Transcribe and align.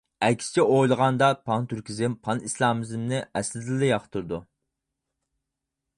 ئەكسىچە 0.27 0.63
ئويلىغاندا، 0.75 1.27
پانتۈركىزم، 1.49 2.17
پانئىسلامىزمنى 2.29 3.19
ئەسلىدىنلا 3.41 3.93
ياقتۇرىدۇ. 3.93 4.45